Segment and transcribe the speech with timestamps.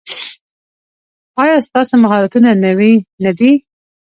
[1.41, 3.51] ایا ستاسو مهارتونه نوي نه دي؟